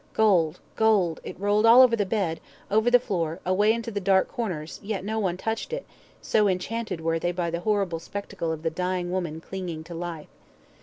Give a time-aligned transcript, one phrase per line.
[0.15, 2.39] Gold gold it rolled all over the bed,
[2.71, 5.85] over the floor, away into the dark corners, yet no one touched it,
[6.23, 10.29] so enchained were they by the horrible spectacle of the dying woman clinging to life.